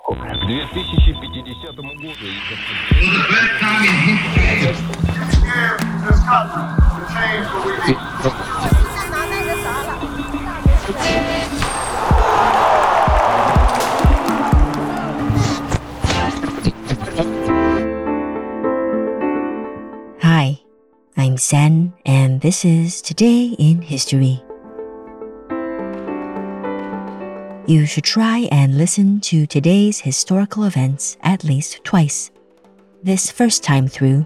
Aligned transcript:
2050 0.00 1.42
году... 1.62 1.82
Hi, 20.22 20.60
I'm 21.16 21.36
Sen, 21.36 21.92
and 22.06 22.40
this 22.40 22.64
is 22.64 23.02
Today 23.02 23.54
in 23.58 23.82
History. 23.82 24.42
You 27.67 27.85
should 27.85 28.03
try 28.03 28.49
and 28.51 28.75
listen 28.75 29.21
to 29.21 29.45
today's 29.45 29.99
historical 29.99 30.63
events 30.63 31.15
at 31.21 31.43
least 31.43 31.83
twice. 31.83 32.31
This 33.03 33.29
first 33.29 33.63
time 33.63 33.87
through, 33.87 34.25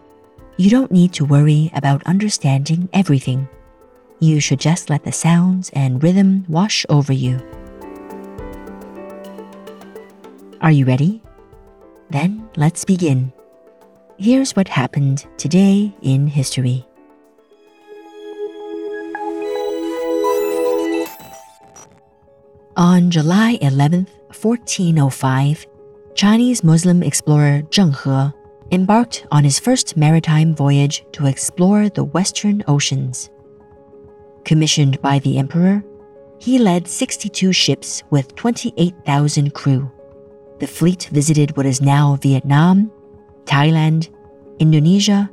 you 0.55 0.70
don't 0.70 0.91
need 0.91 1.11
to 1.13 1.25
worry 1.25 1.70
about 1.73 2.02
understanding 2.05 2.88
everything. 2.94 3.49
You 4.20 4.39
should 4.39 4.61
just 4.61 4.89
let 4.89 5.03
the 5.03 5.11
sounds 5.11 5.70
and 5.73 6.02
rhythm 6.02 6.45
wash 6.48 6.85
over 6.88 7.11
you. 7.11 7.38
Are 10.61 10.72
you 10.72 10.86
ready? 10.86 11.22
Then 12.09 12.49
let's 12.55 12.86
begin. 12.86 13.33
Here's 14.17 14.55
what 14.55 14.70
happened 14.70 15.25
today 15.38 15.94
in 16.02 16.27
history. 16.27 16.88
On 22.78 23.09
July 23.09 23.58
11, 23.62 24.06
1405, 24.36 25.66
Chinese 26.14 26.62
Muslim 26.62 27.04
explorer 27.04 27.62
Zheng 27.70 27.95
He 27.95 28.76
embarked 28.76 29.26
on 29.31 29.45
his 29.45 29.59
first 29.59 29.95
maritime 29.95 30.54
voyage 30.54 31.06
to 31.14 31.26
explore 31.26 31.88
the 31.88 32.03
western 32.03 32.66
oceans. 32.68 33.30
Commissioned 34.44 35.02
by 35.02 35.20
the 35.20 35.38
emperor, 35.38 35.86
he 36.38 36.59
led 36.59 36.86
62 36.86 37.53
ships 37.53 38.03
with 38.09 38.36
28,000 38.36 39.53
crew. 39.53 39.90
The 40.59 40.68
fleet 40.68 41.08
visited 41.14 41.56
what 41.56 41.66
is 41.66 41.81
now 41.81 42.18
Vietnam, 42.18 42.92
Thailand, 43.46 44.09
Indonesia, 44.59 45.31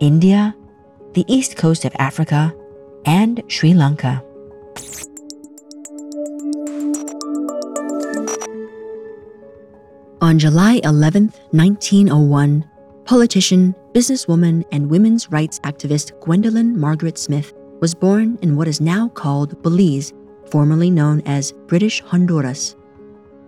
India, 0.00 0.56
the 1.12 1.24
east 1.28 1.56
coast 1.56 1.84
of 1.84 1.94
Africa, 2.00 2.52
and 3.04 3.44
Sri 3.46 3.74
Lanka. 3.74 4.24
On 10.30 10.38
July 10.38 10.80
11, 10.84 11.32
1901, 11.50 12.64
politician, 13.04 13.74
businesswoman, 13.92 14.64
and 14.70 14.88
women's 14.88 15.28
rights 15.32 15.58
activist 15.64 16.12
Gwendolyn 16.20 16.78
Margaret 16.78 17.18
Smith 17.18 17.52
was 17.80 17.96
born 17.96 18.38
in 18.40 18.54
what 18.54 18.68
is 18.68 18.80
now 18.80 19.08
called 19.08 19.60
Belize, 19.64 20.12
formerly 20.48 20.88
known 20.88 21.20
as 21.26 21.50
British 21.66 22.00
Honduras. 22.02 22.76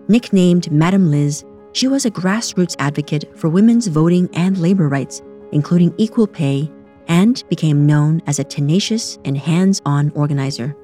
Nicknamed 0.08 0.72
Madam 0.72 1.08
Liz, 1.08 1.44
she 1.70 1.86
was 1.86 2.04
a 2.04 2.10
grassroots 2.10 2.74
advocate 2.80 3.30
for 3.38 3.48
women's 3.48 3.86
voting 3.86 4.28
and 4.32 4.58
labor 4.58 4.88
rights, 4.88 5.22
including 5.52 5.94
equal 5.98 6.26
pay, 6.26 6.68
and 7.06 7.44
became 7.48 7.86
known 7.86 8.20
as 8.26 8.40
a 8.40 8.44
tenacious 8.44 9.20
and 9.24 9.38
hands 9.38 9.80
on 9.86 10.10
organizer. 10.16 10.76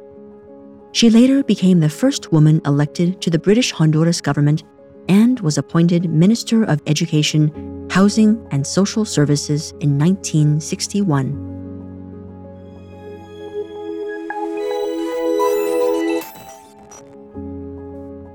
She 0.92 1.10
later 1.10 1.42
became 1.42 1.80
the 1.80 1.90
first 1.90 2.30
woman 2.30 2.60
elected 2.64 3.20
to 3.20 3.30
the 3.30 3.38
British 3.40 3.72
Honduras 3.72 4.20
government 4.20 4.62
and 5.08 5.40
was 5.40 5.58
appointed 5.58 6.10
Minister 6.10 6.64
of 6.64 6.80
Education, 6.86 7.88
Housing, 7.90 8.46
and 8.50 8.66
Social 8.66 9.04
Services 9.04 9.72
in 9.80 9.98
1961. 9.98 11.56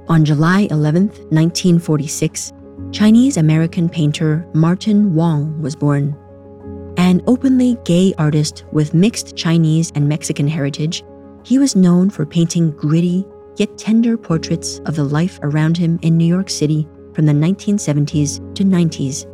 On 0.09 0.23
July 0.23 0.67
11, 0.69 1.07
1946, 1.07 2.53
Chinese 2.91 3.37
American 3.37 3.89
painter 3.89 4.47
Martin 4.53 5.15
Wong 5.15 5.59
was 5.59 5.75
born. 5.75 6.15
An 6.97 7.21
openly 7.25 7.77
gay 7.83 8.13
artist 8.19 8.65
with 8.71 8.93
mixed 8.93 9.35
Chinese 9.35 9.91
and 9.95 10.07
Mexican 10.07 10.47
heritage, 10.47 11.03
he 11.43 11.57
was 11.57 11.75
known 11.75 12.09
for 12.11 12.25
painting 12.25 12.71
gritty, 12.71 13.25
yet 13.57 13.77
tender 13.77 14.17
portraits 14.17 14.79
of 14.85 14.95
the 14.95 15.03
life 15.03 15.39
around 15.43 15.77
him 15.77 15.99
in 16.01 16.17
New 16.17 16.25
York 16.25 16.49
City 16.49 16.87
from 17.13 17.25
the 17.25 17.33
1970s 17.33 18.55
to 18.55 18.63
90s. 18.63 19.27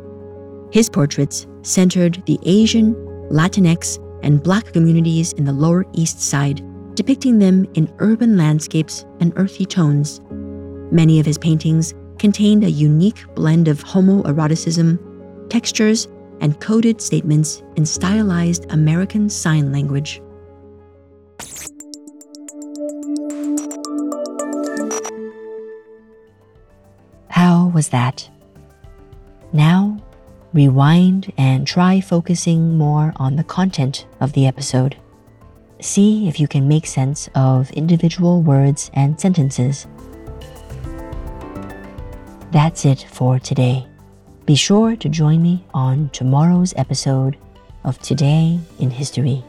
His 0.72 0.88
portraits 0.88 1.46
centered 1.62 2.22
the 2.26 2.38
Asian, 2.44 2.94
Latinx, 3.30 3.98
and 4.22 4.42
Black 4.42 4.72
communities 4.72 5.32
in 5.32 5.44
the 5.44 5.52
Lower 5.52 5.84
East 5.94 6.20
Side, 6.20 6.62
depicting 6.94 7.38
them 7.38 7.66
in 7.74 7.92
urban 7.98 8.36
landscapes 8.36 9.04
and 9.20 9.32
earthy 9.36 9.64
tones. 9.64 10.20
Many 10.92 11.20
of 11.20 11.26
his 11.26 11.38
paintings 11.38 11.94
contained 12.18 12.64
a 12.64 12.70
unique 12.70 13.24
blend 13.34 13.68
of 13.68 13.82
homoeroticism, 13.82 14.98
textures, 15.48 16.08
and 16.40 16.60
coded 16.60 17.00
statements 17.00 17.62
in 17.76 17.86
stylized 17.86 18.70
American 18.70 19.28
Sign 19.28 19.72
Language. 19.72 20.20
Was 27.80 27.88
that? 27.88 28.28
Now, 29.54 29.96
rewind 30.52 31.32
and 31.38 31.66
try 31.66 32.02
focusing 32.02 32.76
more 32.76 33.14
on 33.16 33.36
the 33.36 33.44
content 33.58 34.04
of 34.20 34.34
the 34.34 34.46
episode. 34.46 34.98
See 35.80 36.28
if 36.28 36.38
you 36.38 36.46
can 36.46 36.68
make 36.68 36.86
sense 36.86 37.30
of 37.34 37.70
individual 37.70 38.42
words 38.42 38.90
and 38.92 39.18
sentences. 39.18 39.86
That's 42.52 42.84
it 42.84 43.06
for 43.08 43.38
today. 43.38 43.86
Be 44.44 44.56
sure 44.56 44.94
to 44.96 45.08
join 45.08 45.42
me 45.42 45.64
on 45.72 46.10
tomorrow's 46.10 46.74
episode 46.76 47.38
of 47.84 47.98
Today 48.00 48.60
in 48.78 48.90
History. 48.90 49.42